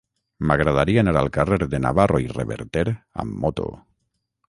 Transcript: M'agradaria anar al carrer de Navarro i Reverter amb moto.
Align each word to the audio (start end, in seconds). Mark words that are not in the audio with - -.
M'agradaria 0.51 1.03
anar 1.05 1.13
al 1.21 1.29
carrer 1.35 1.69
de 1.75 1.81
Navarro 1.85 2.25
i 2.27 2.33
Reverter 2.41 2.87
amb 3.25 3.41
moto. 3.47 3.73